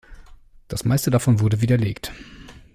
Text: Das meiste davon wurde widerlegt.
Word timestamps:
Das 0.67 0.83
meiste 0.83 1.11
davon 1.11 1.41
wurde 1.41 1.61
widerlegt. 1.61 2.11